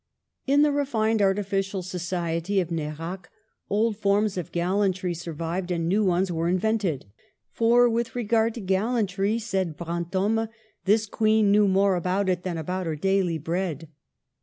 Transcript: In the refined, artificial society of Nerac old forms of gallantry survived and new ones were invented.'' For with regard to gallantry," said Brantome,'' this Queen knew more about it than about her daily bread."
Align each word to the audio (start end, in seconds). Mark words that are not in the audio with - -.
In 0.47 0.63
the 0.63 0.71
refined, 0.71 1.21
artificial 1.21 1.83
society 1.83 2.59
of 2.59 2.71
Nerac 2.71 3.29
old 3.69 3.97
forms 3.97 4.35
of 4.35 4.51
gallantry 4.51 5.13
survived 5.13 5.69
and 5.69 5.87
new 5.87 6.03
ones 6.03 6.31
were 6.31 6.47
invented.'' 6.49 7.05
For 7.59 7.87
with 7.87 8.15
regard 8.15 8.55
to 8.55 8.61
gallantry," 8.61 9.37
said 9.37 9.77
Brantome,'' 9.77 10.49
this 10.85 11.05
Queen 11.05 11.51
knew 11.51 11.67
more 11.67 11.95
about 11.95 12.29
it 12.29 12.41
than 12.41 12.57
about 12.57 12.87
her 12.87 12.95
daily 12.95 13.37
bread." 13.37 13.89